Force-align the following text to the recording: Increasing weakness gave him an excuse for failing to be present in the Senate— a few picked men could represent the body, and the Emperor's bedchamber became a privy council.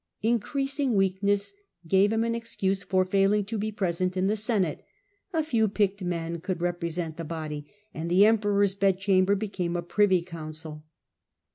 Increasing 0.23 0.95
weakness 0.95 1.53
gave 1.85 2.11
him 2.11 2.23
an 2.23 2.33
excuse 2.33 2.81
for 2.81 3.05
failing 3.05 3.45
to 3.45 3.55
be 3.59 3.71
present 3.71 4.17
in 4.17 4.25
the 4.25 4.35
Senate— 4.35 4.83
a 5.31 5.43
few 5.43 5.67
picked 5.67 6.01
men 6.03 6.39
could 6.41 6.59
represent 6.59 7.17
the 7.17 7.23
body, 7.23 7.71
and 7.93 8.09
the 8.09 8.25
Emperor's 8.25 8.73
bedchamber 8.73 9.35
became 9.35 9.75
a 9.75 9.83
privy 9.83 10.23
council. 10.23 10.85